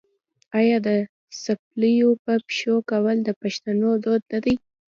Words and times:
آیا 0.59 0.77
د 0.87 0.89
څپلیو 1.43 2.09
په 2.23 2.33
پښو 2.47 2.75
کول 2.91 3.17
د 3.23 3.29
پښتنو 3.41 3.89
دود 4.03 4.21
نه 4.31 4.39
دی؟ 4.45 4.55